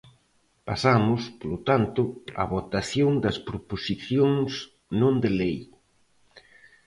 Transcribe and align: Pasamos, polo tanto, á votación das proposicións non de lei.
Pasamos, 0.67 1.21
polo 1.39 1.59
tanto, 1.69 2.01
á 2.41 2.43
votación 2.55 3.11
das 3.23 3.37
proposicións 3.49 4.51
non 4.99 5.13
de 5.23 5.29
lei. 5.39 5.57